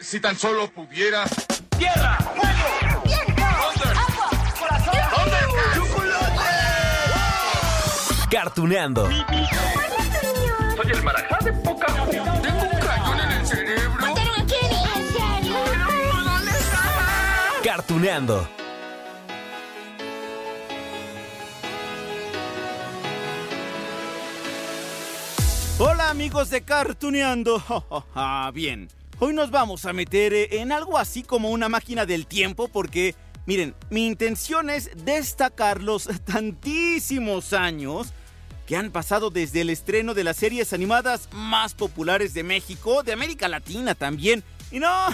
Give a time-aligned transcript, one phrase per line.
[0.00, 1.24] Si tan solo pudiera.
[1.76, 2.16] ¡Tierra!
[2.18, 3.02] ¡Fuego!
[3.04, 3.42] ¡Viento!
[3.44, 4.30] ¡Agua!
[4.58, 4.94] ¡Corazón!
[5.74, 6.44] ¡Chocolate!
[8.30, 9.08] Cartuneando.
[9.08, 14.00] Soy el marajá de poca Tengo un cañón en el cerebro.
[14.00, 14.82] ¿Mataron a Kenny?
[14.96, 15.56] ¿En serio?
[16.24, 16.82] ¿Dónde está?
[17.64, 18.48] Cartuneando.
[25.78, 27.62] Hola amigos de Cartuneando.
[28.14, 28.88] Ah, Bien,
[29.20, 33.14] hoy nos vamos a meter eh, en algo así como una máquina del tiempo porque,
[33.46, 38.12] miren, mi intención es destacar los tantísimos años
[38.66, 43.12] que han pasado desde el estreno de las series animadas más populares de México, de
[43.14, 44.44] América Latina también.
[44.70, 45.06] Y no,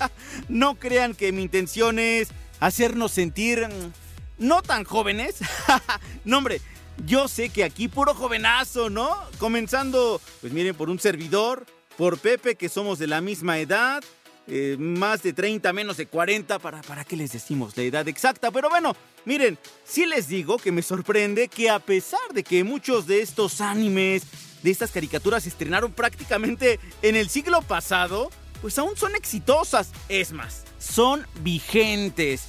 [0.48, 2.28] no crean que mi intención es
[2.60, 3.92] hacernos sentir mm,
[4.38, 5.40] no tan jóvenes.
[6.24, 6.60] no, hombre,
[7.04, 9.16] yo sé que aquí puro jovenazo, ¿no?
[9.38, 11.66] Comenzando, pues miren, por un servidor,
[12.00, 14.02] por Pepe, que somos de la misma edad,
[14.46, 18.50] eh, más de 30, menos de 40, ¿para, ¿para qué les decimos la edad exacta?
[18.50, 23.06] Pero bueno, miren, sí les digo que me sorprende que a pesar de que muchos
[23.06, 24.22] de estos animes,
[24.62, 28.30] de estas caricaturas se estrenaron prácticamente en el siglo pasado,
[28.62, 29.92] pues aún son exitosas.
[30.08, 32.44] Es más, son vigentes.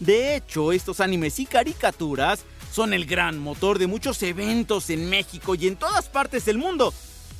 [0.00, 5.54] De hecho, estos animes y caricaturas son el gran motor de muchos eventos en México
[5.56, 6.94] y en todas partes del mundo.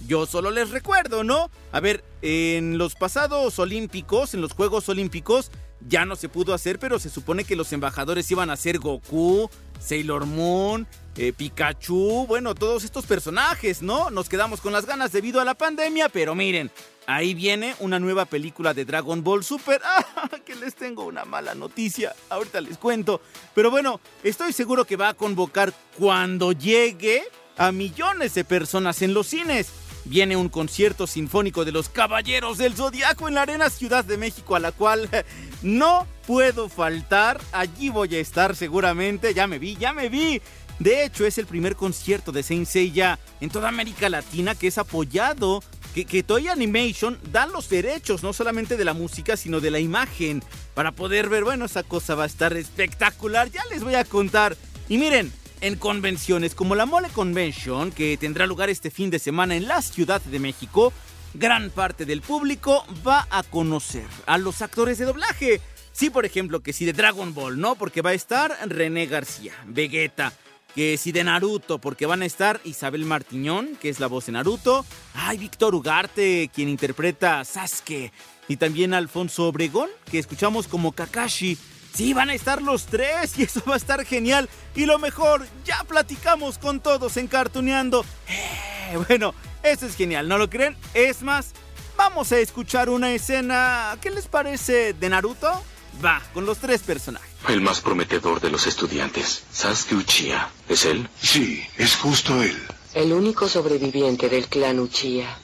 [0.06, 1.50] Yo solo les recuerdo, ¿no?
[1.72, 5.50] A ver, en los pasados olímpicos, en los Juegos Olímpicos,
[5.86, 9.50] ya no se pudo hacer, pero se supone que los embajadores iban a ser Goku,
[9.80, 14.10] Sailor Moon, eh, Pikachu, bueno, todos estos personajes, ¿no?
[14.10, 16.70] Nos quedamos con las ganas debido a la pandemia, pero miren,
[17.06, 19.80] ahí viene una nueva película de Dragon Ball Super.
[19.84, 20.28] ¡Ah!
[20.44, 23.20] Que les tengo una mala noticia, ahorita les cuento.
[23.54, 27.22] Pero bueno, estoy seguro que va a convocar cuando llegue
[27.56, 29.68] a millones de personas en los cines.
[30.06, 34.54] Viene un concierto sinfónico de los Caballeros del Zodiaco en la Arena Ciudad de México,
[34.54, 35.08] a la cual
[35.62, 37.40] no puedo faltar.
[37.52, 39.32] Allí voy a estar seguramente.
[39.32, 40.42] Ya me vi, ya me vi.
[40.78, 44.78] De hecho, es el primer concierto de Saint Seiya en toda América Latina que es
[44.78, 45.62] apoyado.
[45.94, 49.78] Que, que Toy Animation dan los derechos, no solamente de la música, sino de la
[49.78, 50.42] imagen.
[50.74, 53.48] Para poder ver, bueno, esa cosa va a estar espectacular.
[53.50, 54.56] Ya les voy a contar.
[54.88, 55.32] Y miren,
[55.64, 59.80] en convenciones como la Mole Convention, que tendrá lugar este fin de semana en la
[59.80, 60.92] Ciudad de México,
[61.32, 65.62] gran parte del público va a conocer a los actores de doblaje.
[65.90, 67.76] Sí, por ejemplo, que si de Dragon Ball, ¿no?
[67.76, 70.34] Porque va a estar René García, Vegeta.
[70.74, 74.32] Que si de Naruto, porque van a estar Isabel Martiñón, que es la voz de
[74.32, 74.84] Naruto.
[75.14, 78.12] Ay, Víctor Ugarte, quien interpreta a Sasuke.
[78.48, 81.56] Y también Alfonso Obregón, que escuchamos como Kakashi.
[81.94, 84.48] Sí, van a estar los tres y eso va a estar genial.
[84.74, 88.04] Y lo mejor, ya platicamos con todos en Cartuneando.
[88.28, 90.76] Eh, bueno, eso es genial, ¿no lo creen?
[90.92, 91.52] Es más,
[91.96, 95.62] vamos a escuchar una escena, ¿qué les parece de Naruto?
[96.04, 97.30] Va, con los tres personajes.
[97.48, 100.50] El más prometedor de los estudiantes, Sasuke Uchiha.
[100.68, 101.08] ¿Es él?
[101.22, 102.60] Sí, es justo él.
[102.94, 105.38] El único sobreviviente del clan Uchiha.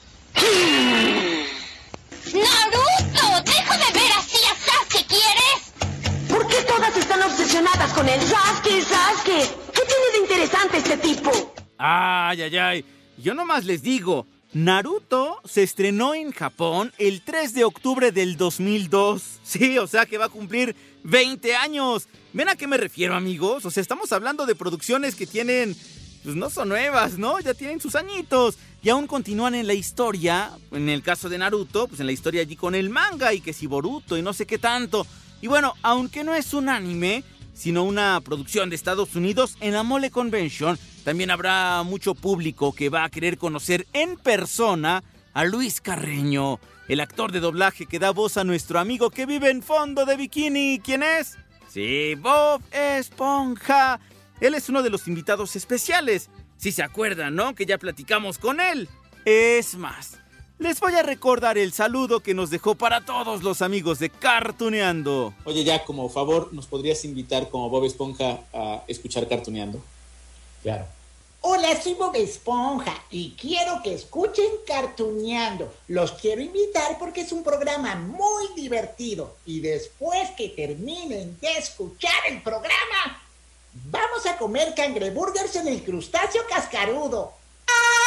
[2.33, 2.60] ¡Naruto!
[8.01, 8.19] Con él?
[8.21, 9.49] Sasuke, Sasuke.
[9.73, 11.53] ¿Qué tiene de interesante este tipo?
[11.77, 12.85] Ay, ay, ay.
[13.17, 19.39] Yo nomás les digo, Naruto se estrenó en Japón el 3 de octubre del 2002.
[19.43, 22.07] Sí, o sea que va a cumplir 20 años.
[22.33, 23.65] ¿Ven a qué me refiero, amigos?
[23.65, 25.75] O sea, estamos hablando de producciones que tienen,
[26.23, 27.39] pues no son nuevas, ¿no?
[27.39, 28.57] Ya tienen sus añitos.
[28.81, 32.41] Y aún continúan en la historia, en el caso de Naruto, pues en la historia
[32.41, 35.05] allí con el manga y que si Boruto y no sé qué tanto.
[35.41, 37.23] Y bueno, aunque no es un anime,
[37.53, 42.89] sino una producción de Estados Unidos, en la Mole Convention también habrá mucho público que
[42.89, 45.03] va a querer conocer en persona
[45.33, 49.49] a Luis Carreño, el actor de doblaje que da voz a nuestro amigo que vive
[49.49, 50.79] en fondo de bikini.
[50.83, 51.37] ¿Quién es?
[51.69, 53.99] Sí, Bob Esponja.
[54.39, 56.29] Él es uno de los invitados especiales.
[56.57, 57.55] Si se acuerdan, ¿no?
[57.55, 58.87] Que ya platicamos con él.
[59.25, 60.19] Es más,
[60.61, 65.33] les voy a recordar el saludo que nos dejó para todos los amigos de Cartuneando.
[65.43, 69.81] Oye, ya como favor, ¿nos podrías invitar como Bob Esponja a escuchar Cartuneando?
[70.61, 70.85] Claro.
[71.41, 75.73] Hola, soy Bob Esponja y quiero que escuchen Cartuneando.
[75.87, 79.37] Los quiero invitar porque es un programa muy divertido.
[79.47, 83.23] Y después que terminen de escuchar el programa,
[83.85, 87.33] vamos a comer cangreburgers en el crustáceo cascarudo.
[87.67, 88.00] Ah,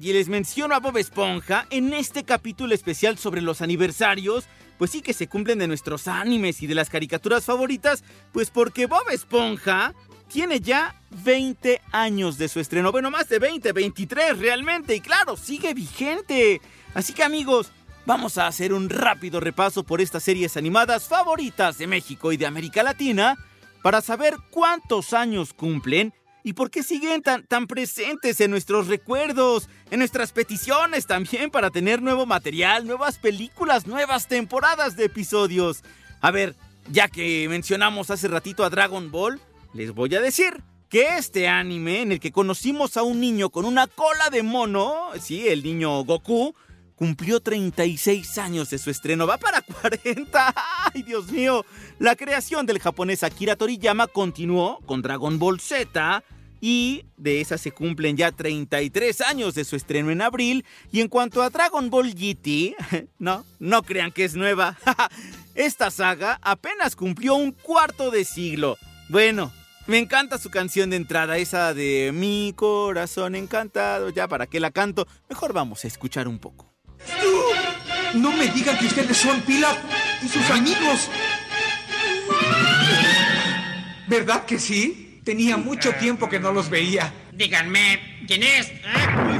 [0.00, 4.46] y les menciono a Bob Esponja en este capítulo especial sobre los aniversarios.
[4.78, 8.86] Pues sí que se cumplen de nuestros animes y de las caricaturas favoritas, pues porque
[8.86, 9.92] Bob Esponja
[10.28, 10.94] tiene ya
[11.24, 12.92] 20 años de su estreno.
[12.92, 14.94] Bueno, más de 20, 23 realmente.
[14.94, 16.60] Y claro, sigue vigente.
[16.94, 17.72] Así que amigos,
[18.06, 22.46] vamos a hacer un rápido repaso por estas series animadas favoritas de México y de
[22.46, 23.36] América Latina
[23.82, 26.14] para saber cuántos años cumplen
[26.48, 31.68] y por qué siguen tan, tan presentes en nuestros recuerdos, en nuestras peticiones también para
[31.68, 35.82] tener nuevo material, nuevas películas, nuevas temporadas de episodios.
[36.22, 36.56] A ver,
[36.90, 39.38] ya que mencionamos hace ratito a Dragon Ball,
[39.74, 43.66] les voy a decir que este anime en el que conocimos a un niño con
[43.66, 46.54] una cola de mono, sí, el niño Goku,
[46.98, 49.26] cumplió 36 años de su estreno.
[49.26, 50.54] Va para 40.
[50.94, 51.66] ¡Ay, Dios mío!
[51.98, 56.24] La creación del japonés Akira Toriyama continuó con Dragon Ball Z.
[56.60, 60.64] Y de esa se cumplen ya 33 años de su estreno en abril.
[60.92, 62.76] Y en cuanto a Dragon Ball GT,
[63.18, 64.76] no, no crean que es nueva.
[65.54, 68.76] Esta saga apenas cumplió un cuarto de siglo.
[69.08, 69.52] Bueno,
[69.88, 74.10] me encanta su canción de entrada, esa de Mi corazón encantado.
[74.10, 75.08] Ya, ¿para qué la canto?
[75.28, 76.70] Mejor vamos a escuchar un poco.
[78.14, 79.78] No me digan que ustedes son Pilaf
[80.22, 81.08] y sus amigos.
[84.06, 85.07] ¿Verdad que sí?
[85.28, 87.12] Tenía mucho tiempo que no los veía.
[87.34, 88.72] Díganme, ¿quién es?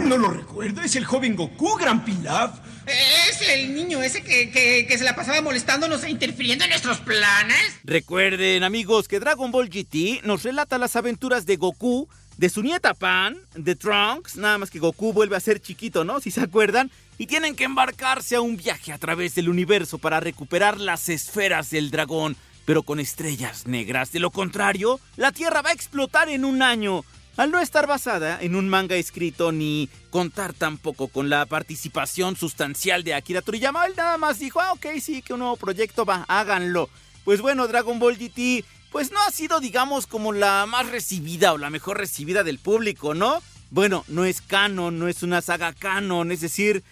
[0.04, 2.58] No lo recuerdo, es el joven Goku, Gran Pilaf.
[2.84, 6.98] ¿Es el niño ese que, que, que, se la pasaba molestándonos e interfiriendo en nuestros
[6.98, 7.80] planes?
[7.84, 12.06] Recuerden, amigos, que Dragon Ball GT nos relata las aventuras de Goku,
[12.36, 16.20] de su nieta Pan, de Trunks, nada más que Goku vuelve a ser chiquito, ¿no?
[16.20, 20.20] Si se acuerdan, y tienen que embarcarse a un viaje a través del universo para
[20.20, 22.36] recuperar las esferas del dragón,
[22.68, 24.12] pero con estrellas negras.
[24.12, 27.02] De lo contrario, la Tierra va a explotar en un año.
[27.38, 33.04] Al no estar basada en un manga escrito ni contar tampoco con la participación sustancial
[33.04, 36.26] de Akira Toriyama, él nada más dijo, ah, ok, sí, que un nuevo proyecto va,
[36.28, 36.90] háganlo.
[37.24, 41.58] Pues bueno, Dragon Ball GT, pues no ha sido, digamos, como la más recibida o
[41.58, 43.42] la mejor recibida del público, ¿no?
[43.70, 46.84] Bueno, no es canon, no es una saga canon, es decir,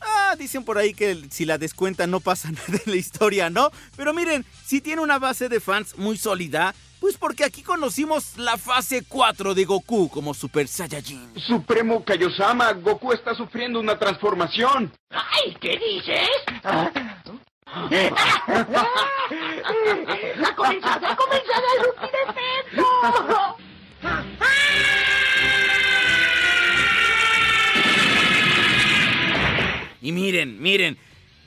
[0.00, 3.70] Ah, dicen por ahí que si la descuentan no pasa nada en la historia, ¿no?
[3.96, 8.56] Pero miren, si tiene una base de fans muy sólida, pues porque aquí conocimos la
[8.56, 11.34] fase 4 de Goku como Super Saiyajin.
[11.46, 14.90] Supremo Kaiosama, Goku está sufriendo una transformación.
[15.10, 15.54] ¡Ay!
[15.60, 16.30] ¿Qué dices?
[16.64, 16.90] ¡Ha
[20.56, 21.06] comenzado!
[21.06, 22.86] ¡Ha comenzado el ultimefecto!
[30.04, 30.98] Y miren, miren,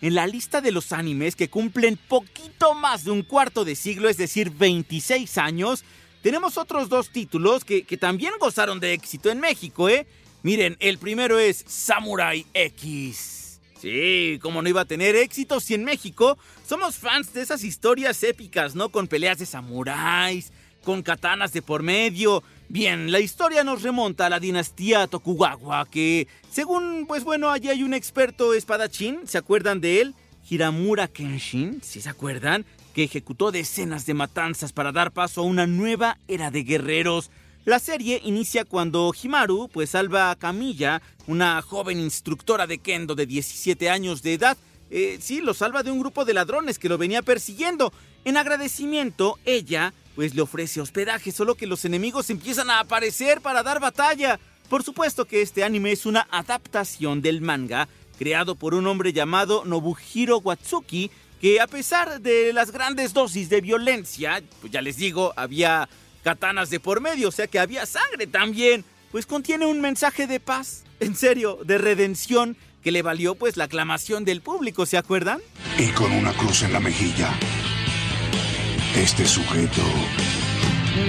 [0.01, 4.09] en la lista de los animes que cumplen poquito más de un cuarto de siglo,
[4.09, 5.85] es decir, 26 años,
[6.23, 10.07] tenemos otros dos títulos que, que también gozaron de éxito en México, ¿eh?
[10.41, 13.59] Miren, el primero es Samurai X.
[13.79, 18.23] Sí, como no iba a tener éxito si en México somos fans de esas historias
[18.23, 18.89] épicas, ¿no?
[18.89, 20.51] Con peleas de samuráis,
[20.83, 22.41] con katanas de por medio.
[22.69, 27.81] Bien, la historia nos remonta a la dinastía Tokugawa, que según, pues bueno, allí hay
[27.81, 30.15] un experto espadachín, ¿se acuerdan de él?
[30.49, 35.65] Hiramura Kenshin, si se acuerdan, que ejecutó decenas de matanzas para dar paso a una
[35.65, 37.31] nueva era de guerreros.
[37.63, 43.25] La serie inicia cuando Himaru pues salva a Camilla, una joven instructora de kendo de
[43.27, 44.57] 17 años de edad.
[44.89, 47.93] Eh, sí, lo salva de un grupo de ladrones que lo venía persiguiendo.
[48.25, 53.61] En agradecimiento, ella pues le ofrece hospedaje, solo que los enemigos empiezan a aparecer para
[53.61, 54.39] dar batalla.
[54.67, 57.87] Por supuesto que este anime es una adaptación del manga
[58.17, 63.61] creado por un hombre llamado Nobuhiro Watsuki, que a pesar de las grandes dosis de
[63.61, 65.87] violencia, pues ya les digo, había
[66.23, 70.39] katanas de por medio, o sea que había sangre también, pues contiene un mensaje de
[70.39, 75.41] paz, en serio, de redención, que le valió pues la aclamación del público, ¿se acuerdan?
[75.77, 77.37] Y con una cruz en la mejilla.
[78.95, 79.81] Este sujeto...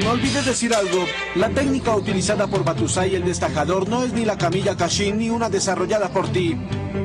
[0.02, 1.06] No olvides decir algo.
[1.34, 5.48] La técnica utilizada por Batusai el destajador no es ni la camilla Kashin ni una
[5.48, 6.56] desarrollada por ti.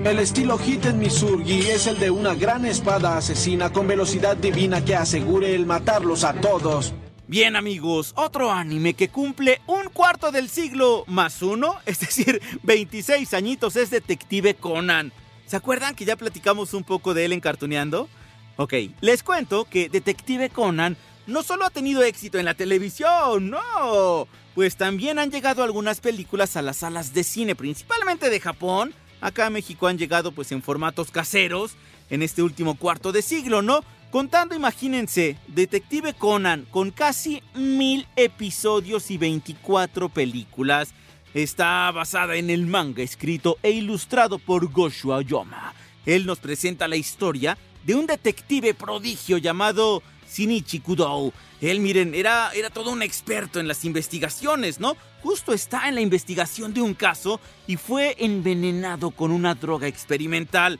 [0.03, 4.95] El estilo Hiten Misurgi es el de una gran espada asesina con velocidad divina que
[4.95, 6.93] asegure el matarlos a todos.
[7.25, 13.33] Bien amigos, otro anime que cumple un cuarto del siglo más uno, es decir, 26
[13.33, 15.13] añitos, es Detective Conan.
[15.45, 18.09] ¿Se acuerdan que ya platicamos un poco de él en Cartuneando?
[18.55, 20.95] Ok, les cuento que Detective Conan
[21.25, 26.55] no solo ha tenido éxito en la televisión, no, pues también han llegado algunas películas
[26.55, 28.93] a las salas de cine, principalmente de Japón.
[29.21, 31.75] Acá a México han llegado pues en formatos caseros
[32.09, 33.83] en este último cuarto de siglo, ¿no?
[34.11, 40.93] Contando, imagínense, Detective Conan con casi mil episodios y 24 películas.
[41.33, 45.73] Está basada en el manga escrito e ilustrado por Goshu Ayoma.
[46.05, 51.33] Él nos presenta la historia de un detective prodigio llamado Shinichi Kudou.
[51.61, 54.97] Él, miren, era, era todo un experto en las investigaciones, ¿no?
[55.21, 60.79] Justo está en la investigación de un caso y fue envenenado con una droga experimental.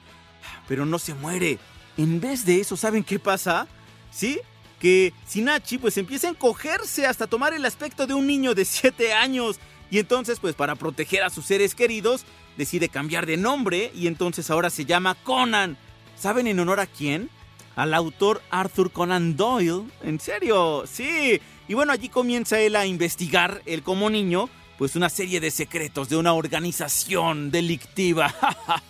[0.67, 1.60] Pero no se muere.
[1.98, 3.67] En vez de eso, ¿saben qué pasa?
[4.12, 4.39] ¿Sí?
[4.79, 9.13] Que Sinachi pues empieza a encogerse hasta tomar el aspecto de un niño de 7
[9.13, 9.60] años.
[9.89, 12.25] Y entonces pues para proteger a sus seres queridos
[12.57, 15.77] decide cambiar de nombre y entonces ahora se llama Conan.
[16.23, 17.29] ¿Saben en honor a quién?
[17.75, 19.83] Al autor Arthur Conan Doyle.
[20.03, 20.85] ¿En serio?
[20.87, 21.41] Sí.
[21.67, 24.47] Y bueno, allí comienza él a investigar, él como niño,
[24.83, 28.35] pues una serie de secretos de una organización delictiva.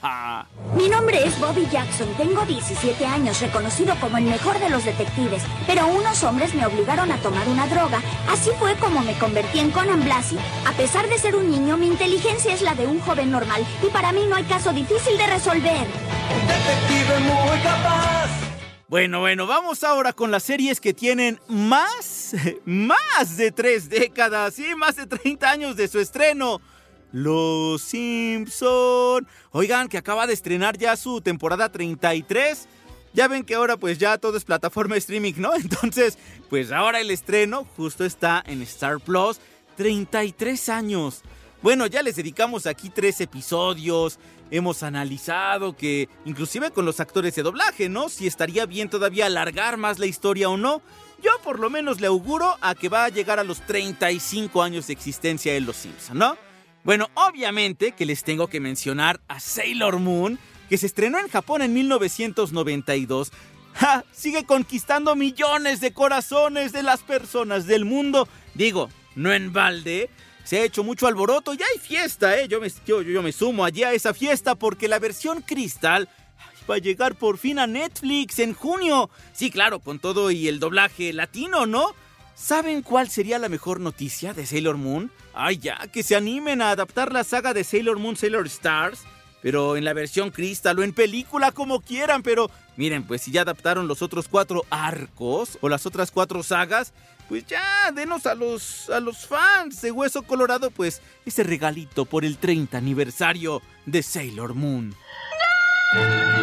[0.75, 5.43] Mi nombre es Bobby Jackson, tengo 17 años, reconocido como el mejor de los detectives,
[5.67, 8.01] pero unos hombres me obligaron a tomar una droga.
[8.27, 10.39] Así fue como me convertí en Conan Blasi.
[10.65, 13.91] A pesar de ser un niño, mi inteligencia es la de un joven normal y
[13.91, 15.85] para mí no hay caso difícil de resolver.
[16.47, 18.22] Detective muy capaz.
[18.93, 22.35] Bueno, bueno, vamos ahora con las series que tienen más,
[22.65, 26.61] más de tres décadas, y más de 30 años de su estreno.
[27.11, 29.27] Los Simpson.
[29.49, 32.67] Oigan, que acaba de estrenar ya su temporada 33.
[33.13, 35.55] Ya ven que ahora pues ya todo es plataforma streaming, ¿no?
[35.55, 36.19] Entonces,
[36.51, 39.39] pues ahora el estreno justo está en Star Plus.
[39.75, 41.23] 33 años.
[41.63, 44.19] Bueno, ya les dedicamos aquí tres episodios.
[44.51, 48.09] Hemos analizado que, inclusive con los actores de doblaje, ¿no?
[48.09, 50.81] Si estaría bien todavía alargar más la historia o no.
[51.23, 54.87] Yo por lo menos le auguro a que va a llegar a los 35 años
[54.87, 56.37] de existencia de Los Simpson, ¿no?
[56.83, 61.61] Bueno, obviamente que les tengo que mencionar a Sailor Moon, que se estrenó en Japón
[61.61, 63.31] en 1992.
[63.75, 64.03] ¡Ja!
[64.11, 68.27] Sigue conquistando millones de corazones de las personas del mundo.
[68.53, 70.09] Digo, no en balde.
[70.43, 72.47] Se ha hecho mucho alboroto, ya hay fiesta, ¿eh?
[72.47, 76.09] Yo me, yo, yo me sumo allí a esa fiesta porque la versión cristal
[76.69, 79.09] va a llegar por fin a Netflix en junio.
[79.33, 81.93] Sí, claro, con todo y el doblaje latino, ¿no?
[82.35, 85.11] ¿Saben cuál sería la mejor noticia de Sailor Moon?
[85.33, 89.01] Ay, ya, que se animen a adaptar la saga de Sailor Moon Sailor Stars,
[89.41, 93.41] pero en la versión cristal o en película como quieran, pero miren, pues si ya
[93.41, 96.93] adaptaron los otros cuatro arcos o las otras cuatro sagas,
[97.29, 102.25] pues ya, denos a los, a los fans de Hueso Colorado, pues ese regalito por
[102.25, 104.95] el 30 aniversario de Sailor Moon.
[105.95, 106.42] Ah,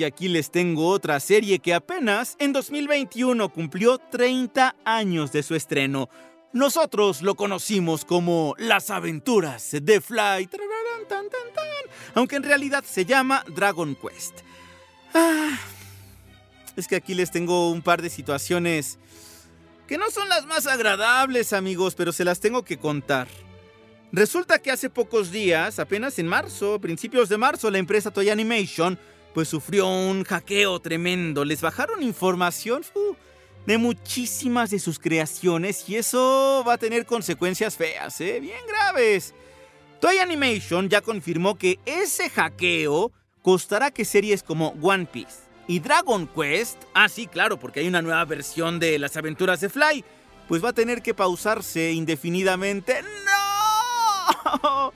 [0.00, 5.54] y aquí les tengo otra serie que apenas en 2021 cumplió 30 años de su
[5.54, 6.08] estreno.
[6.54, 10.48] Nosotros lo conocimos como Las aventuras de Fly,
[12.14, 14.38] aunque en realidad se llama Dragon Quest.
[15.12, 15.58] Ah,
[16.76, 18.98] es que aquí les tengo un par de situaciones
[19.86, 23.28] que no son las más agradables, amigos, pero se las tengo que contar.
[24.12, 28.98] Resulta que hace pocos días, apenas en marzo, principios de marzo, la empresa Toy Animation
[29.34, 31.44] pues sufrió un hackeo tremendo.
[31.44, 32.82] Les bajaron información
[33.66, 38.40] de muchísimas de sus creaciones y eso va a tener consecuencias feas, ¿eh?
[38.40, 39.34] bien graves.
[40.00, 46.26] Toy Animation ya confirmó que ese hackeo costará que series como One Piece y Dragon
[46.26, 50.04] Quest, ah sí, claro, porque hay una nueva versión de las aventuras de Fly,
[50.48, 53.02] pues va a tener que pausarse indefinidamente.
[54.62, 54.92] ¡No!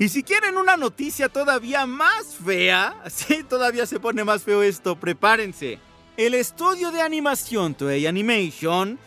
[0.00, 4.96] Y si quieren una noticia todavía más fea, sí, todavía se pone más feo esto,
[4.96, 5.78] prepárense.
[6.16, 8.98] El estudio de animación Toei Animation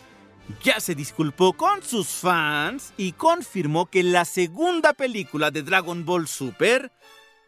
[0.62, 6.28] ya se disculpó con sus fans y confirmó que la segunda película de Dragon Ball
[6.28, 6.92] Super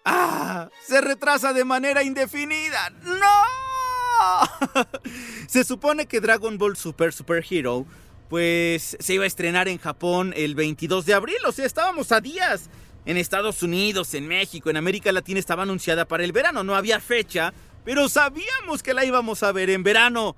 [0.04, 0.68] ¡Ah!
[0.84, 2.90] Se retrasa de manera indefinida.
[3.04, 4.82] ¡No!
[5.46, 7.86] se supone que Dragon Ball Super Super Hero
[8.28, 12.20] pues se iba a estrenar en Japón el 22 de abril, o sea, estábamos a
[12.20, 12.70] días.
[13.06, 17.00] En Estados Unidos, en México, en América Latina estaba anunciada para el verano, no había
[17.00, 20.34] fecha, pero sabíamos que la íbamos a ver en verano.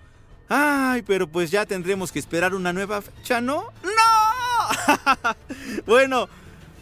[0.51, 3.73] Ay, pero pues ya tendremos que esperar una nueva fecha, ¿no?
[3.83, 5.35] ¡No!
[5.87, 6.29] bueno,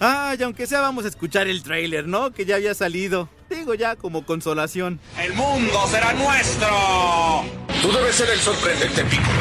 [0.00, 2.32] ay, aunque sea vamos a escuchar el tráiler, ¿no?
[2.32, 3.28] Que ya había salido.
[3.48, 4.98] Digo ya como consolación.
[5.20, 7.44] ¡El mundo será nuestro!
[7.80, 9.38] Tú debes ser el sorprendente Piccolo.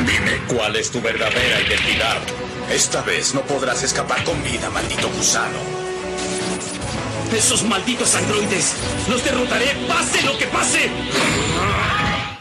[0.00, 2.18] Dime, ¿cuál es tu verdadera identidad?
[2.70, 5.75] Esta vez no podrás escapar con vida, maldito gusano.
[7.32, 8.76] ¡Esos malditos androides!
[9.10, 10.90] ¡Los derrotaré, pase lo que pase!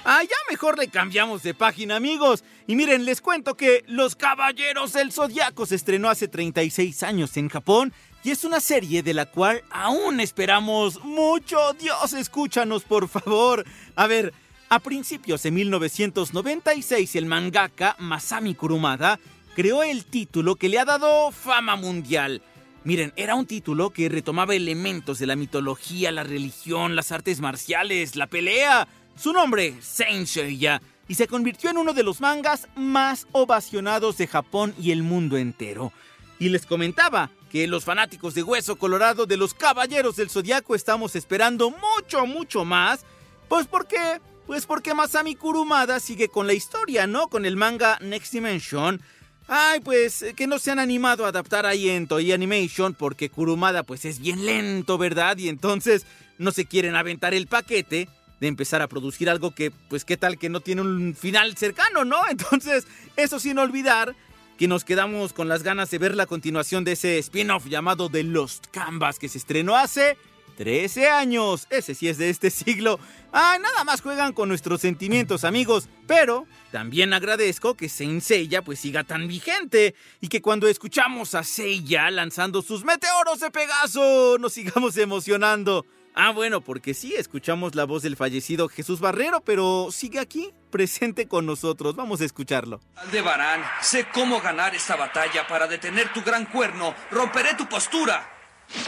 [0.06, 2.44] Ah, ya mejor le cambiamos de página, amigos.
[2.68, 7.50] Y miren, les cuento que Los Caballeros del Zodiaco se estrenó hace 36 años en
[7.50, 7.92] Japón
[8.24, 11.74] y es una serie de la cual aún esperamos mucho.
[11.74, 13.66] Dios, escúchanos, por favor.
[13.96, 14.34] A ver,
[14.70, 19.20] a principios de 1996, el mangaka Masami Kurumada
[19.56, 22.44] creó el título que le ha dado fama mundial.
[22.86, 28.16] Miren, era un título que retomaba elementos de la mitología, la religión, las artes marciales,
[28.16, 28.88] la pelea.
[29.16, 34.28] Su nombre, Saint Seiya, y se convirtió en uno de los mangas más ovacionados de
[34.28, 35.94] Japón y el mundo entero.
[36.38, 41.16] Y les comentaba que los fanáticos de Hueso Colorado de los Caballeros del Zodiaco estamos
[41.16, 43.04] esperando mucho, mucho más.
[43.50, 47.30] Pues porque, pues porque Masami Kurumada sigue con la historia, ¿no?
[47.30, 49.02] Con el manga Next Dimension.
[49.48, 53.84] Ay, pues que no se han animado a adaptar ahí en Toei Animation porque Kurumada
[53.84, 55.38] pues es bien lento, ¿verdad?
[55.38, 56.06] Y entonces
[56.38, 58.10] no se quieren aventar el paquete
[58.40, 62.06] de empezar a producir algo que, pues qué tal que no tiene un final cercano,
[62.06, 62.18] ¿no?
[62.30, 62.86] Entonces,
[63.16, 64.16] eso sin olvidar
[64.58, 68.24] que nos quedamos con las ganas de ver la continuación de ese spin-off llamado The
[68.24, 70.18] Lost Canvas que se estrenó hace
[70.56, 71.68] 13 años.
[71.70, 73.00] Ese sí es de este siglo.
[73.32, 75.88] Ah, nada más juegan con nuestros sentimientos, amigos.
[76.08, 81.44] Pero también agradezco que Saint Seiya pues siga tan vigente y que cuando escuchamos a
[81.44, 85.86] Seiya lanzando sus meteoros de Pegaso nos sigamos emocionando.
[86.18, 91.28] Ah, bueno, porque sí, escuchamos la voz del fallecido Jesús Barrero, pero sigue aquí, presente
[91.28, 91.98] con nosotros.
[91.98, 92.80] Vamos a escucharlo.
[92.96, 96.96] Aldebarán, sé cómo ganar esta batalla para detener tu gran cuerno.
[97.12, 98.35] Romperé tu postura.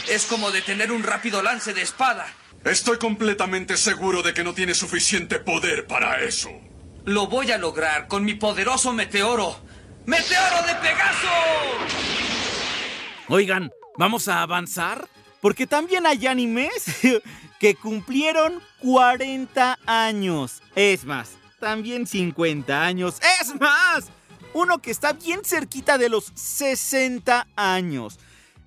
[0.07, 2.27] Es como detener un rápido lance de espada.
[2.63, 6.49] Estoy completamente seguro de que no tienes suficiente poder para eso.
[7.05, 9.57] Lo voy a lograr con mi poderoso meteoro.
[10.05, 11.27] ¡Meteoro de Pegaso!
[13.29, 15.07] Oigan, ¿vamos a avanzar?
[15.41, 16.85] Porque también hay animes
[17.59, 20.61] que cumplieron 40 años.
[20.75, 23.15] Es más, también 50 años.
[23.41, 24.05] Es más,
[24.53, 28.19] uno que está bien cerquita de los 60 años.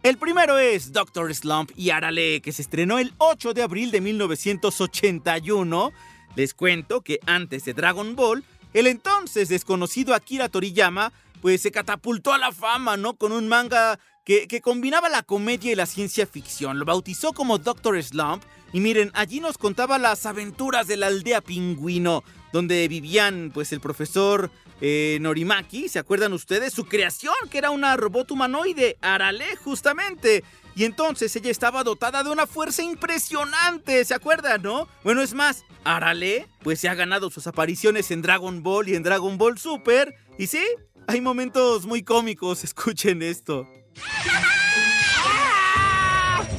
[0.03, 4.01] El primero es Doctor Slump y Arale, que se estrenó el 8 de abril de
[4.01, 5.93] 1981.
[6.37, 8.43] Les cuento que antes de Dragon Ball,
[8.73, 13.13] el entonces desconocido Akira Toriyama, pues se catapultó a la fama, ¿no?
[13.13, 16.79] Con un manga que, que, combinaba la comedia y la ciencia ficción.
[16.79, 18.43] Lo bautizó como Doctor Slump.
[18.73, 23.81] Y miren, allí nos contaba las aventuras de la aldea pingüino, donde vivían pues el
[23.81, 26.73] profesor eh, Norimaki, ¿se acuerdan ustedes?
[26.73, 30.43] Su creación, que era una robot humanoide, Arale, justamente.
[30.75, 34.89] Y entonces ella estaba dotada de una fuerza impresionante, ¿se acuerdan, no?
[35.05, 39.03] Bueno, es más, Arale, pues se ha ganado sus apariciones en Dragon Ball y en
[39.03, 40.15] Dragon Ball Super.
[40.39, 40.65] Y sí,
[41.07, 43.69] hay momentos muy cómicos, escuchen esto.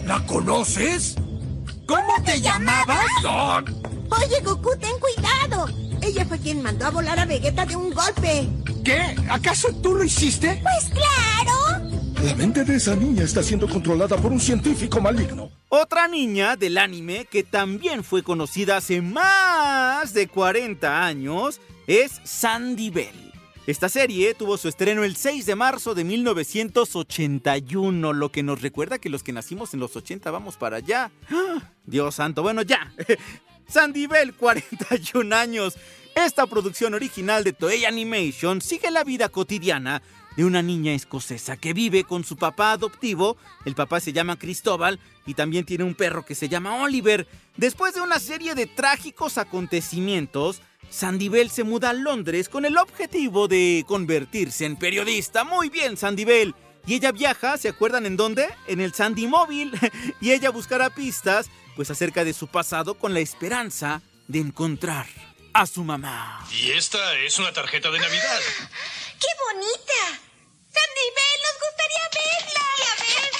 [0.06, 1.15] ¿La conoces?
[1.88, 3.06] ¿Cómo te llamabas?
[4.12, 5.67] Oye, Goku, ten cuidado.
[6.02, 8.47] Ella fue quien mandó a volar a Vegeta de un golpe.
[8.84, 9.15] ¿Qué?
[9.30, 10.62] ¿Acaso tú lo hiciste?
[10.62, 11.88] Pues claro.
[12.24, 15.50] La mente de esa niña está siendo controlada por un científico maligno.
[15.69, 22.89] Otra niña del anime que también fue conocida hace más de 40 años es Sandy
[22.89, 23.32] Bell.
[23.67, 29.00] Esta serie tuvo su estreno el 6 de marzo de 1981, lo que nos recuerda
[29.00, 31.12] que los que nacimos en los 80 vamos para allá.
[31.86, 32.91] Dios santo, bueno, ya.
[33.72, 35.78] Sandy Bell, 41 años.
[36.14, 40.02] Esta producción original de Toei Animation sigue la vida cotidiana
[40.36, 43.38] de una niña escocesa que vive con su papá adoptivo.
[43.64, 47.28] El papá se llama Cristóbal y también tiene un perro que se llama Oliver.
[47.56, 52.78] Después de una serie de trágicos acontecimientos, Sandy Bell se muda a Londres con el
[52.78, 55.46] objetivo de convertirse en periodista.
[55.46, 56.56] Muy bien, Sandy Bell.
[56.86, 58.48] Y ella viaja, ¿se acuerdan en dónde?
[58.68, 59.72] En el Sandy Móvil.
[60.22, 61.50] y ella buscará pistas,
[61.82, 65.08] pues acerca de su pasado con la esperanza de encontrar
[65.52, 66.48] a su mamá.
[66.52, 68.39] Y esta es una tarjeta de Navidad.
[69.20, 70.22] ¡Qué bonita!
[70.72, 72.62] Sandy Bell, nos gustaría verla.
[72.78, 73.32] Y a ver.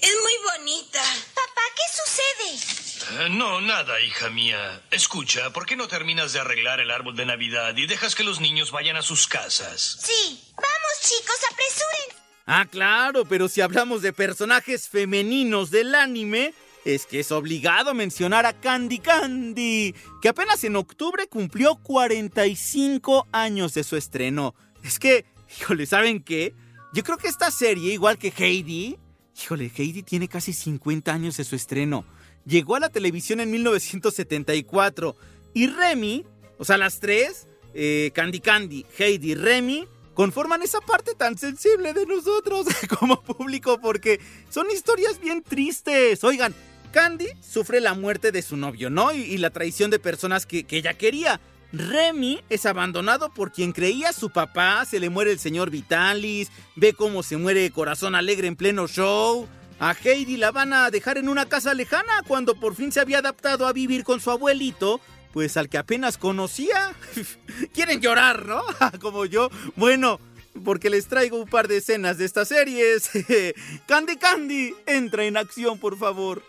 [0.00, 1.02] Es muy bonita.
[1.34, 3.24] Papá, ¿qué sucede?
[3.24, 4.82] Uh, no, nada, hija mía.
[4.90, 8.38] Escucha, ¿por qué no terminas de arreglar el árbol de Navidad y dejas que los
[8.38, 9.96] niños vayan a sus casas?
[10.02, 10.42] Sí.
[10.56, 12.26] Vamos, chicos, apresuren.
[12.44, 16.52] Ah, claro, pero si hablamos de personajes femeninos del anime,
[16.86, 23.74] es que es obligado mencionar a Candy Candy, que apenas en octubre cumplió 45 años
[23.74, 24.54] de su estreno.
[24.84, 25.24] Es que,
[25.58, 26.54] híjole, ¿saben qué?
[26.94, 28.98] Yo creo que esta serie, igual que Heidi,
[29.36, 32.04] híjole, Heidi tiene casi 50 años de su estreno.
[32.44, 35.16] Llegó a la televisión en 1974
[35.54, 36.24] y Remy,
[36.56, 42.06] o sea, las tres, eh, Candy Candy, Heidi Remy, conforman esa parte tan sensible de
[42.06, 42.66] nosotros
[43.00, 44.20] como público porque
[44.50, 46.22] son historias bien tristes.
[46.22, 46.54] Oigan,
[46.86, 49.12] Candy sufre la muerte de su novio, ¿no?
[49.12, 51.40] Y, la traición de personas que, que, ella quería.
[51.72, 56.92] Remy es abandonado por quien creía su papá, se le muere el señor Vitalis, ve
[56.92, 59.48] cómo se muere Corazón Alegre en pleno show.
[59.78, 63.18] A Heidi la van a dejar en una casa lejana cuando por fin se había
[63.18, 65.00] adaptado a vivir con su abuelito,
[65.32, 66.94] pues al que apenas conocía.
[67.74, 68.62] Quieren llorar, ¿no?
[69.00, 69.50] Como yo.
[69.74, 70.18] Bueno,
[70.64, 73.10] porque les traigo un par de escenas de estas series.
[73.86, 76.42] Candy Candy, entra en acción, por favor.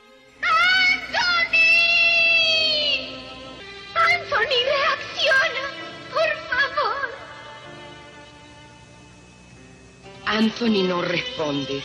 [10.27, 11.81] Anthony no responde.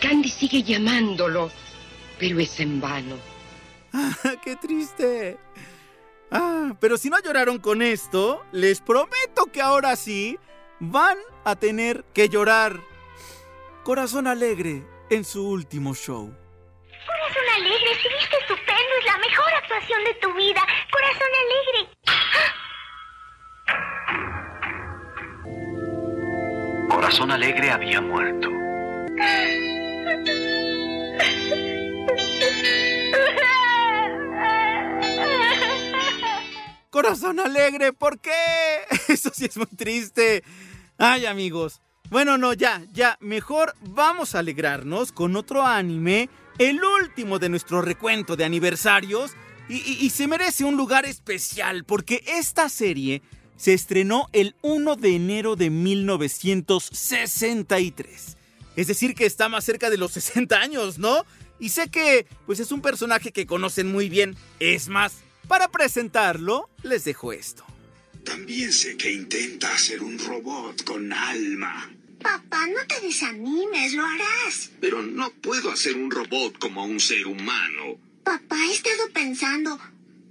[0.00, 1.50] Candy sigue llamándolo,
[2.18, 3.16] pero es en vano.
[4.42, 5.38] ¡Qué triste!
[6.30, 10.38] Ah, pero si no lloraron con esto, les prometo que ahora sí
[10.80, 12.80] van a tener que llorar.
[13.84, 16.34] Corazón Alegre en su último show.
[17.06, 20.62] Corazón Alegre, estuviste estupendo, es la mejor actuación de tu vida.
[20.90, 22.01] Corazón Alegre.
[27.12, 28.48] Corazón Alegre había muerto.
[36.90, 38.30] Corazón Alegre, ¿por qué?
[39.08, 40.42] Eso sí es muy triste.
[40.98, 41.80] Ay, amigos.
[42.10, 43.16] Bueno, no, ya, ya.
[43.20, 49.32] Mejor vamos a alegrarnos con otro anime, el último de nuestro recuento de aniversarios.
[49.68, 53.22] Y, y- se merece un lugar especial porque esta serie
[53.56, 58.36] se estrenó el 1 de enero de 1963.
[58.76, 61.24] Es decir, que está más cerca de los 60 años, ¿no?
[61.60, 64.36] Y sé que, pues es un personaje que conocen muy bien.
[64.58, 67.64] Es más, para presentarlo, les dejo esto.
[68.24, 71.90] También sé que intenta hacer un robot con alma.
[72.22, 74.70] Papá, no te desanimes, lo harás.
[74.80, 77.98] Pero no puedo hacer un robot como un ser humano.
[78.22, 79.78] Papá, he estado pensando,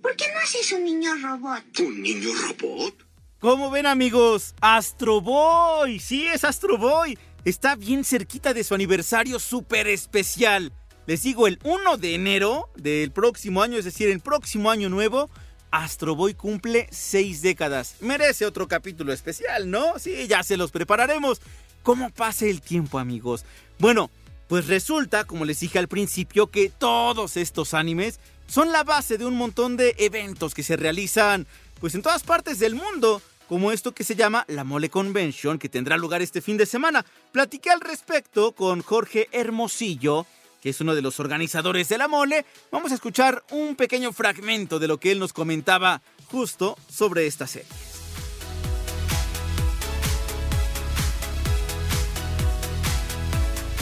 [0.01, 1.79] ¿por qué no haces un niño robot?
[1.79, 3.10] ¿Un niño robot?
[3.41, 4.53] ¿Cómo ven amigos?
[4.61, 7.17] Astro Boy, sí es Astro Boy.
[7.43, 10.71] Está bien cerquita de su aniversario súper especial.
[11.07, 15.27] Les digo, el 1 de enero del próximo año, es decir, el próximo año nuevo,
[15.71, 17.95] Astro Boy cumple seis décadas.
[17.99, 19.97] Merece otro capítulo especial, ¿no?
[19.97, 21.41] Sí, ya se los prepararemos.
[21.81, 23.43] ¿Cómo pasa el tiempo, amigos?
[23.79, 24.11] Bueno,
[24.49, 29.25] pues resulta, como les dije al principio, que todos estos animes son la base de
[29.25, 31.47] un montón de eventos que se realizan
[31.81, 35.67] pues en todas partes del mundo, como esto que se llama la Mole Convention, que
[35.67, 37.05] tendrá lugar este fin de semana.
[37.33, 40.25] Platiqué al respecto con Jorge Hermosillo,
[40.61, 42.45] que es uno de los organizadores de la Mole.
[42.71, 47.45] Vamos a escuchar un pequeño fragmento de lo que él nos comentaba justo sobre esta
[47.45, 47.67] serie.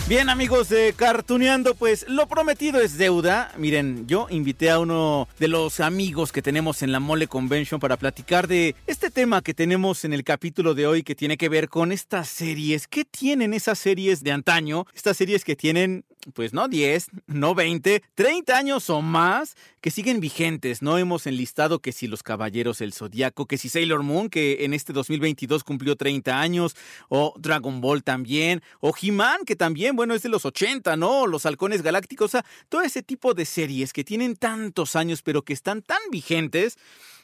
[0.09, 3.51] Bien amigos de Cartuneando, pues lo prometido es deuda.
[3.59, 7.95] Miren, yo invité a uno de los amigos que tenemos en la Mole Convention para
[7.95, 11.69] platicar de este tema que tenemos en el capítulo de hoy que tiene que ver
[11.69, 12.87] con estas series.
[12.87, 14.87] ¿Qué tienen esas series de antaño?
[14.95, 20.19] Estas series que tienen, pues no 10, no 20, 30 años o más que siguen
[20.19, 20.81] vigentes.
[20.81, 24.73] No hemos enlistado que si Los Caballeros del Zodiaco, que si Sailor Moon, que en
[24.73, 26.75] este 2022 cumplió 30 años,
[27.07, 31.27] o Dragon Ball también, o He-Man, que también, bueno, es de los 80, ¿no?
[31.27, 35.43] Los Halcones Galácticos, o sea, todo ese tipo de series que tienen tantos años, pero
[35.43, 36.77] que están tan vigentes.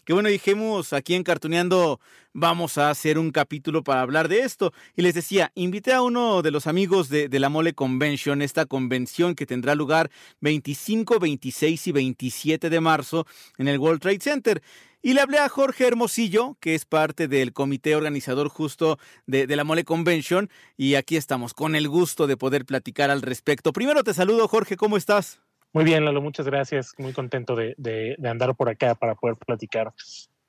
[0.06, 2.00] Que bueno, dijimos aquí en Cartuneando,
[2.32, 4.72] vamos a hacer un capítulo para hablar de esto.
[4.96, 9.34] Y les decía, invité a uno de los amigos de, la Mole Convention, esta convención
[9.34, 13.26] que tendrá lugar 25, 26 y 27 de marzo
[13.58, 14.62] en el World Trade Center.
[15.02, 19.56] Y le hablé a Jorge Hermosillo, que es parte del comité organizador justo de, de
[19.56, 20.52] la Mole Convention.
[20.78, 23.74] Y aquí estamos, con el gusto de poder platicar al respecto.
[23.74, 25.40] Primero te saludo, Jorge, ¿cómo estás?
[25.76, 26.94] Muy bien, Lalo, muchas gracias.
[26.98, 29.94] Muy contento de, de- de andar por acá para poder platicar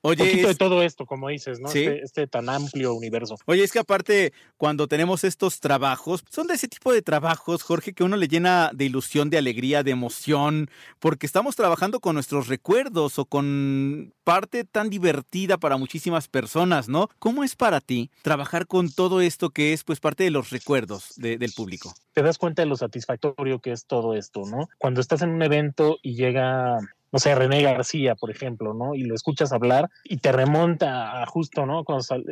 [0.01, 1.69] Oye, un poquito es- de todo esto, como dices, ¿no?
[1.69, 1.79] Sí.
[1.79, 3.35] Este, este tan amplio universo.
[3.45, 7.93] Oye, es que aparte, cuando tenemos estos trabajos, son de ese tipo de trabajos, Jorge,
[7.93, 12.47] que uno le llena de ilusión, de alegría, de emoción, porque estamos trabajando con nuestros
[12.47, 17.09] recuerdos o con parte tan divertida para muchísimas personas, ¿no?
[17.19, 21.13] ¿Cómo es para ti trabajar con todo esto que es, pues, parte de los recuerdos
[21.17, 21.93] de- del público?
[22.13, 24.69] Te das cuenta de lo satisfactorio que es todo esto, ¿no?
[24.77, 26.77] Cuando estás en un evento y llega,
[27.11, 28.93] no sé, René García, por ejemplo, ¿no?
[28.95, 31.83] Y lo escuchas hablar y te remonta a justo, ¿no?
[31.83, 32.25] Cuando, sal-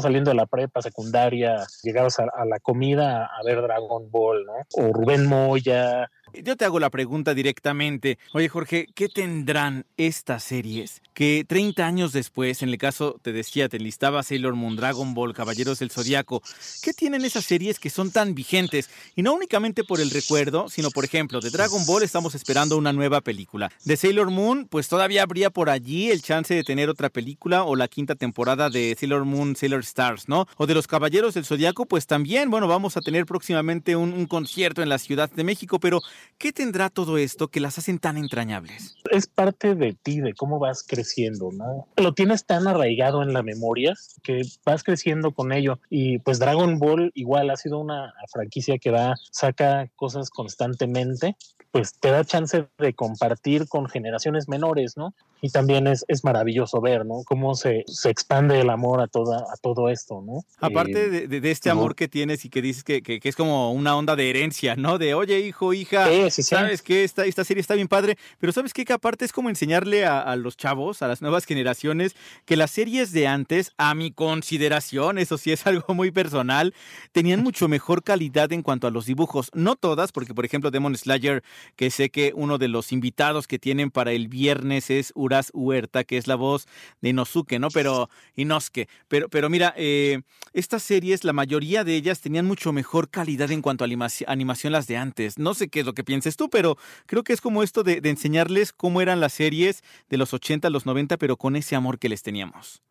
[0.00, 4.52] saliendo de la prepa secundaria, llegabas a, a la comida a ver Dragon Ball, ¿no?
[4.74, 8.18] O Rubén Moya, Yo te hago la pregunta directamente.
[8.32, 13.68] Oye, Jorge, ¿qué tendrán estas series que 30 años después, en el caso, te decía,
[13.68, 16.42] te listaba Sailor Moon, Dragon Ball, Caballeros del Zodiaco,
[16.82, 18.88] ¿qué tienen esas series que son tan vigentes?
[19.16, 22.92] Y no únicamente por el recuerdo, sino, por ejemplo, de Dragon Ball estamos esperando una
[22.92, 23.72] nueva película.
[23.84, 27.74] De Sailor Moon, pues todavía habría por allí el chance de tener otra película o
[27.74, 30.46] la quinta temporada de Sailor Moon, Sailor Stars, ¿no?
[30.56, 34.26] O de los Caballeros del Zodiaco, pues también, bueno, vamos a tener próximamente un, un
[34.26, 36.00] concierto en la Ciudad de México, pero
[36.38, 38.94] ¿Qué tendrá todo esto que las hacen tan entrañables?
[39.10, 41.88] Es parte de ti, de cómo vas creciendo, ¿no?
[41.96, 45.80] Lo tienes tan arraigado en la memoria que vas creciendo con ello.
[45.90, 51.36] Y pues Dragon Ball igual ha sido una franquicia que va, saca cosas constantemente
[51.70, 55.14] pues te da chance de compartir con generaciones menores, ¿no?
[55.40, 57.22] Y también es, es maravilloso ver, ¿no?
[57.24, 60.42] Cómo se, se expande el amor a, toda, a todo esto, ¿no?
[60.58, 63.36] Aparte eh, de, de, este amor que tienes y que dices que, que, que, es
[63.36, 64.98] como una onda de herencia, ¿no?
[64.98, 66.54] De, oye, hijo, hija, sí, sí, sí.
[66.54, 68.16] ¿sabes que esta, esta serie está bien padre?
[68.40, 68.84] Pero ¿sabes qué?
[68.84, 72.72] Que aparte es como enseñarle a, a, los chavos, a las nuevas generaciones, que las
[72.72, 76.74] series de antes, a mi consideración, eso sí es algo muy personal,
[77.12, 79.50] tenían mucho mejor calidad en cuanto a los dibujos.
[79.54, 81.44] No todas, porque por ejemplo Demon Slayer
[81.76, 86.04] que sé que uno de los invitados que tienen para el viernes es Uras Huerta,
[86.04, 86.66] que es la voz
[87.00, 87.68] de Inosuke, ¿no?
[87.68, 88.88] Pero, Inosuke.
[89.08, 93.62] Pero, pero mira, eh, estas series, la mayoría de ellas tenían mucho mejor calidad en
[93.62, 93.88] cuanto a
[94.26, 95.38] animación las de antes.
[95.38, 98.00] No sé qué es lo que pienses tú, pero creo que es como esto de,
[98.04, 101.98] enseñarles cómo eran las series de los 80 a los 90, pero con ese amor
[101.98, 102.82] que les teníamos.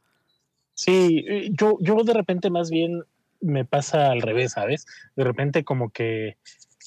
[0.74, 3.04] Sí, yo, yo de repente más bien
[3.42, 4.86] me pasa al revés, ¿sabes?
[5.16, 6.38] De repente como que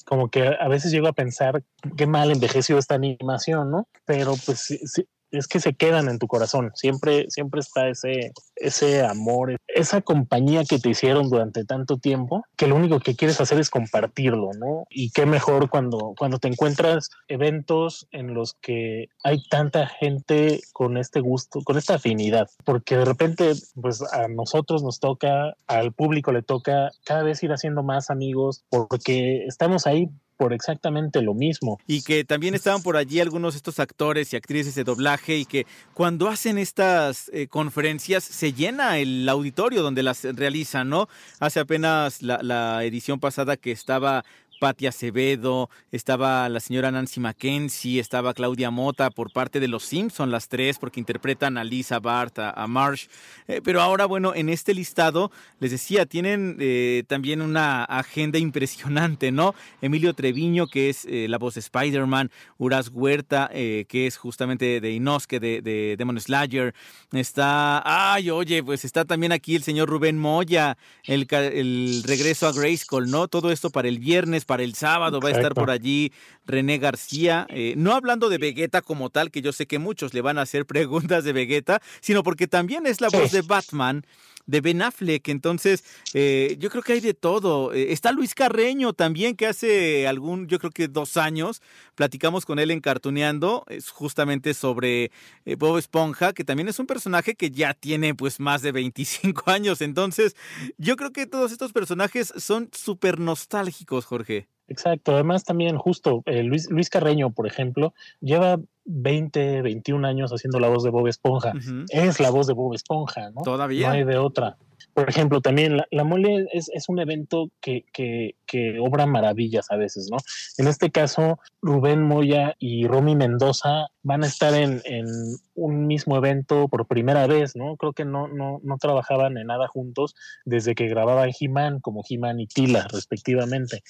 [0.03, 1.63] como que a veces llego a pensar
[1.97, 3.87] qué mal envejeció esta animación, ¿no?
[4.05, 6.71] Pero pues sí, sí, es que se quedan en tu corazón.
[6.75, 12.67] Siempre, siempre está ese, ese amor, esa compañía que te hicieron durante tanto tiempo, que
[12.67, 14.85] lo único que quieres hacer es compartirlo, ¿no?
[14.89, 20.97] Y qué mejor cuando, cuando te encuentras eventos en los que hay tanta gente con
[20.97, 26.31] este gusto, con esta afinidad, porque de repente, pues a nosotros nos toca, al público
[26.31, 30.09] le toca cada vez ir haciendo más amigos, porque estamos ahí
[30.41, 31.79] por exactamente lo mismo.
[31.85, 35.45] Y que también estaban por allí algunos de estos actores y actrices de doblaje y
[35.45, 41.07] que cuando hacen estas eh, conferencias se llena el auditorio donde las realizan, ¿no?
[41.39, 44.25] Hace apenas la, la edición pasada que estaba
[44.61, 50.29] Patti Acevedo, estaba la señora Nancy Mackenzie, estaba Claudia Mota por parte de los Simpson,
[50.29, 53.07] las tres, porque interpretan a Lisa Bart, a, Marsh.
[53.47, 59.31] Eh, pero ahora, bueno, en este listado, les decía, tienen eh, también una agenda impresionante,
[59.31, 59.55] ¿no?
[59.81, 64.91] Emilio Treviño, que es eh, la voz de Spider-Man, Uras Huerta, que es justamente de
[64.91, 66.75] Inosuke, de, de Demon Slayer.
[67.13, 67.81] Está,
[68.13, 73.09] ay, oye, pues está también aquí el señor Rubén Moya, el, el regreso a Grayskull,
[73.09, 73.27] ¿no?
[73.27, 76.11] Todo esto para el viernes, para el sábado va a estar por allí
[76.45, 80.19] René García, eh, no hablando de Vegeta como tal, que yo sé que muchos le
[80.19, 83.15] van a hacer preguntas de Vegeta, sino porque también es la sí.
[83.15, 84.05] voz de Batman
[84.51, 85.29] de Ben Affleck.
[85.29, 85.83] Entonces,
[86.13, 87.73] eh, yo creo que hay de todo.
[87.73, 91.61] Eh, está Luis Carreño también, que hace algún, yo creo que dos años,
[91.95, 95.11] platicamos con él en Cartuneando, es justamente sobre
[95.45, 99.43] eh, Bob Esponja, que también es un personaje que ya tiene pues más de 25
[99.49, 99.81] años.
[99.81, 100.35] Entonces,
[100.77, 104.49] yo creo que todos estos personajes son súper nostálgicos, Jorge.
[104.67, 110.69] Exacto, además también justo Luis, Luis Carreño, por ejemplo, lleva 20, 21 años haciendo la
[110.69, 111.51] voz de Bob Esponja.
[111.53, 111.85] Uh -huh.
[111.89, 113.41] Es la voz de Bob Esponja, ¿no?
[113.43, 113.87] Todavía.
[113.87, 114.57] No hay de otra.
[114.93, 119.71] Por ejemplo, también la, la mole es, es, un evento que, que, que, obra maravillas
[119.71, 120.17] a veces, ¿no?
[120.57, 125.05] En este caso, Rubén Moya y Romy Mendoza van a estar en, en
[125.53, 127.77] un mismo evento por primera vez, ¿no?
[127.77, 132.39] Creo que no, no, no trabajaban en nada juntos desde que grababan He-Man, como He-Man
[132.39, 133.83] y Tila, respectivamente.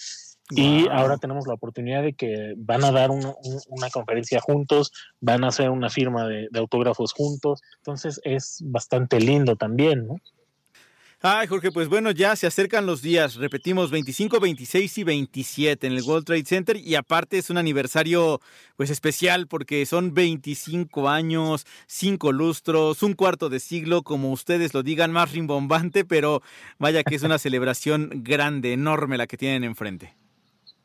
[0.52, 4.92] Y ahora tenemos la oportunidad de que van a dar un, un, una conferencia juntos,
[5.20, 7.62] van a hacer una firma de, de, autógrafos juntos.
[7.78, 10.16] Entonces es bastante lindo también, ¿no?
[11.24, 13.36] Ay, Jorge, pues bueno, ya se acercan los días.
[13.36, 16.78] Repetimos 25, 26 y 27 en el World Trade Center.
[16.78, 18.42] Y aparte es un aniversario
[18.76, 24.82] pues especial porque son 25 años, 5 lustros, un cuarto de siglo, como ustedes lo
[24.82, 26.42] digan, más rimbombante, pero
[26.80, 30.16] vaya que es una celebración grande, enorme la que tienen enfrente.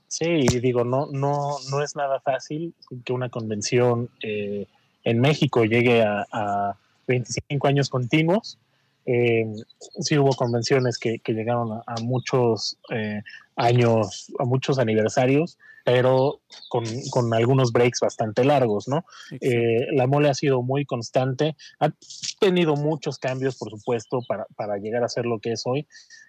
[0.09, 4.67] Sí, digo, no, no, no es nada fácil que una convención eh,
[5.05, 8.59] en México llegue a, a, 25 años continuos.
[9.07, 9.47] Eh,
[10.01, 13.23] sí hubo convenciones que, que llegaron a, a muchos eh,
[13.57, 19.05] años, a muchos aniversarios, pero con, con algunos breaks bastante largos, ¿no?
[19.41, 21.91] Eh, la mole ha sido muy constante, ha
[22.41, 25.87] tenido muchos cambios, por supuesto, para, para llegar a ser lo que es hoy.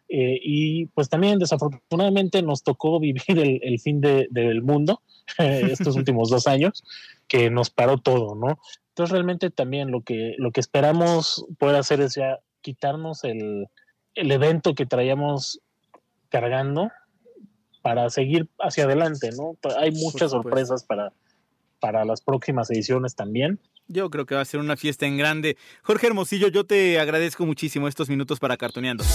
[0.10, 5.02] Eh, y pues también desafortunadamente nos tocó vivir el, el fin de, del mundo
[5.40, 6.84] estos últimos dos años,
[7.28, 8.60] que nos paró todo, ¿no?
[8.90, 13.69] Entonces realmente también lo que, lo que esperamos poder hacer es ya quitarnos el,
[14.13, 15.62] el evento que traíamos
[16.27, 16.91] cargando
[17.82, 19.56] para seguir hacia adelante, ¿no?
[19.77, 21.13] Hay muchas sorpresas para,
[21.80, 23.58] para las próximas ediciones también.
[23.88, 25.56] Yo creo que va a ser una fiesta en grande.
[25.82, 29.06] Jorge Hermosillo, yo te agradezco muchísimo estos minutos para Cartoneando.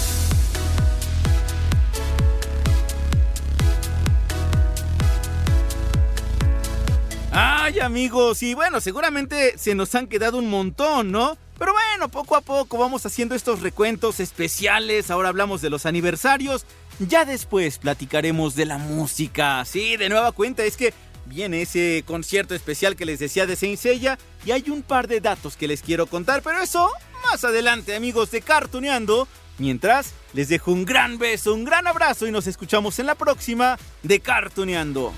[7.31, 11.37] Vaya amigos, y bueno, seguramente se nos han quedado un montón, ¿no?
[11.63, 16.67] Pero bueno, poco a poco vamos haciendo estos recuentos especiales, ahora hablamos de los aniversarios,
[16.99, 19.65] ya después platicaremos de la música.
[19.65, 20.93] Sí, de nueva cuenta, es que
[21.27, 25.21] viene ese concierto especial que les decía de Saint Seiya y hay un par de
[25.21, 26.91] datos que les quiero contar, pero eso
[27.31, 29.29] más adelante amigos de Cartuneando.
[29.59, 33.79] Mientras, les dejo un gran beso, un gran abrazo y nos escuchamos en la próxima
[34.03, 35.13] de Cartuneando.